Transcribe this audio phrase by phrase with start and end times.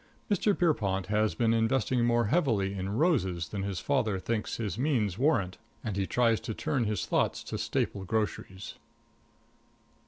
[0.31, 0.57] Mr.
[0.57, 4.57] Pierrepont || has been investing more || heavily in roses than his || father thinks
[4.57, 8.03] his means || warrant, and he tries to || turn his thoughts to || staple
[8.03, 8.73] groceries.